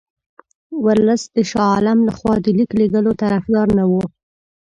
ورلسټ 0.85 1.29
د 1.35 1.37
شاه 1.51 1.67
عالم 1.73 1.99
له 2.07 2.11
خوا 2.17 2.33
د 2.41 2.47
لیک 2.57 2.71
لېږلو 2.79 3.11
طرفدار 3.21 3.67
نه 3.77 3.83
وو. 3.89 4.03